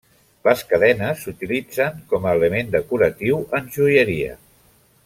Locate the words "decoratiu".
2.79-3.45